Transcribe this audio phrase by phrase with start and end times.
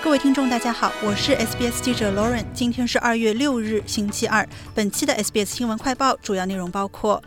[0.00, 2.44] 各位听众，大家好，我是 SBS 记者 Lauren。
[2.54, 4.48] 今天是二月六日，星期二。
[4.72, 7.20] 本期的 SBS 新闻快报主要内容包括：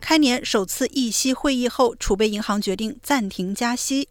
[0.00, 4.06] 开年首次议息会议后，储备银行决定暂停加息；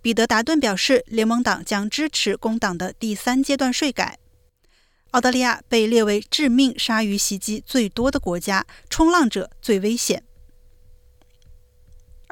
[0.00, 4.14] 彼得·达顿表示，联盟党将支持工党的第三阶段税改；
[5.10, 10.22] 澳大利亚被列为致命鲨鱼袭击最多的国家，冲浪者最危险。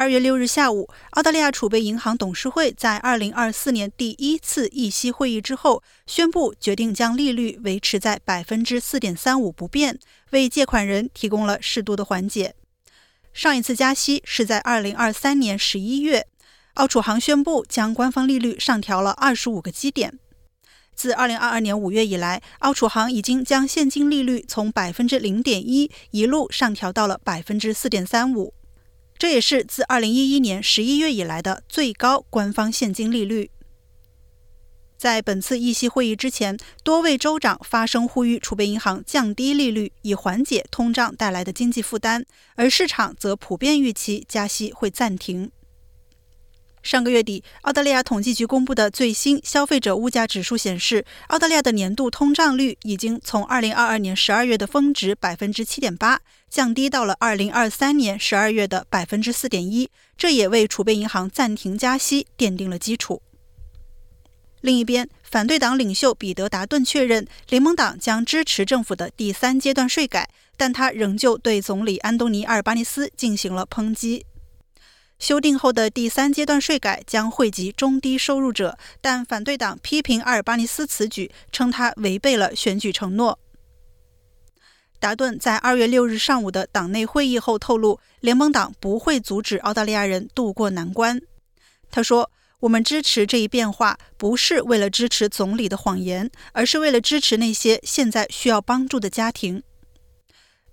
[0.02, 12.56] 二月六日下午，澳大利亚储备银行董事会在二零二四年第一次议息会议之后，宣布决定将利率维持在百分之四点三五不变，为借款人提供了适度的缓解。
[13.32, 16.26] 上一次加息是在二零二三年十一月，
[16.74, 20.18] 澳储行宣布将官方利率上调了二十五个基点。
[20.96, 28.52] 自二零二二年五月以来，澳储行已经将现金利率从百分之零点一一路上调到了百分之四点三五。
[29.22, 33.52] 这也是自2011年11月以来的最高官方现金利率。
[34.98, 42.24] 在本次议息会议之前，多位州长发声呼吁储备银行降低利率，以缓解通胀带来的经济负担，
[42.56, 45.52] 而市场则普遍预期加息会暂停。
[46.82, 56.18] 上个月底，澳大利亚统计局公布的最新消费者物价指数显示，澳大利亚的年度通胀率已经从2022年12月的峰值7.8%
[56.50, 59.88] 降低到了2023年12月的4.1%，
[60.18, 63.22] 这也为储备银行暂停加息奠定了基础。
[64.60, 74.26] 另一边，反对党领袖彼得·达顿确认，联盟党将支持政府的第三阶段税改，但他仍旧对总理安东尼·阿尔巴尼斯进行了抨击。
[75.22, 83.38] 修订后的第三阶段税改将惠及中低收入者，但反对党批评阿尔巴尼斯此举，称他违背了选举承诺。
[84.98, 91.20] 达顿在二月六日上午的党内会议后透露，联盟党不会阻止澳大利亚人渡过难关。
[91.88, 99.62] 他说：“我们支持这一变化，不是为了支持总理的谎言，而是为了支持那些现在需要帮助的家庭。”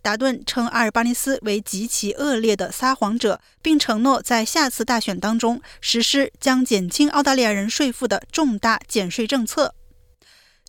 [0.02, 9.76] 达顿称阿尔巴尼斯为极其恶劣的撒谎者，并承诺在下次大选当中实施将减轻澳大利亚人税负的重大减税政策。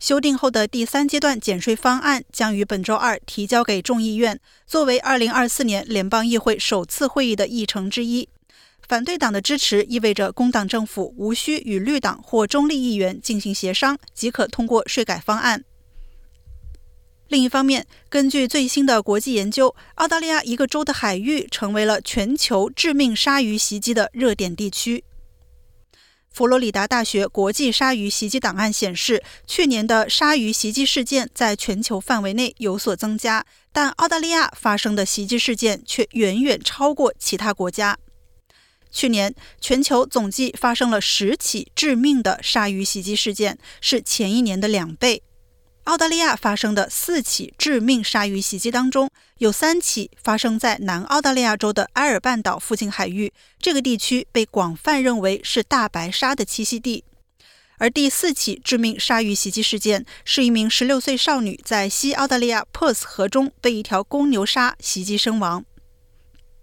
[0.01, 8.29] 修订后的第三阶段减税方案将于本周二提交给众议院，作为2024年联邦议会首次会议的议程之一。
[8.89, 15.63] 反对党的支持意味着工党政府无需与绿党或中立议员进行协商，即可通过税改方案。
[17.31, 25.05] 另一方面，根据最新的国际研究，澳大利亚一个州的海域成为了全球致命鲨鱼袭击的热点地区。
[26.29, 37.97] 佛罗里达大学国际鲨鱼袭击档案显示，去年的鲨鱼袭击事件在全球范围内有所增加，但澳大利亚发生的袭击事件却远远超过其他国家。
[38.91, 45.23] 去年，全球总计发生了十起致命的鲨鱼袭击事件，是前一年的两倍。
[45.85, 57.05] 澳大利亚发生的四起致命鲨鱼袭击当中，有三起发生在南澳大利亚州的埃尔半岛附近海域，这个地区被广泛认为是大白鲨的栖息地。
[57.79, 65.65] 而第四起致命鲨鱼袭击事件，是一名16岁少女在西澳大利亚珀斯河中被一条公牛鲨袭击身亡。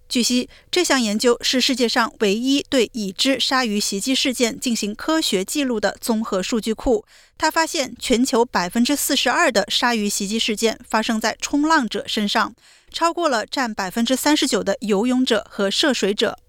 [0.09, 7.05] 据悉，这项研究是世界上唯一对已知鲨鱼袭击事件进行科学记录的综合数据库。
[7.37, 12.55] 他发现，全球百分之四十二的鲨鱼袭击事件发生在冲浪者身上，
[12.91, 16.39] 超过了占百分之三十九的游泳者和涉水者。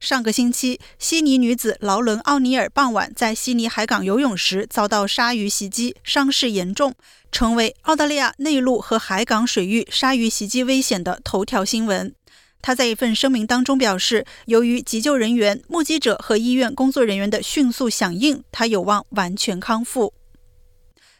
[0.00, 6.94] 上个星期，悉尼女子劳伦·奥尼尔傍晚在悉尼海港游泳时遭到鲨鱼袭击，伤势严重，
[7.30, 12.14] 成为澳大利亚内陆和海港水域鲨鱼袭击危险的头条新闻。
[12.62, 20.12] 他在一份声明当中表示，由于急救人员、目击者和医院工作人员的迅速响应，他有望完全康复。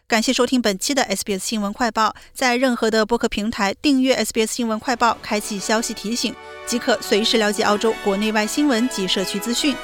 [0.06, 6.34] 感谢收听本期的 SBS 新闻快报，在任何的播客平台订阅 SBS 新闻快报，开启消息提醒，
[6.66, 9.76] 即可随时了解澳洲国内外新闻及社区资讯。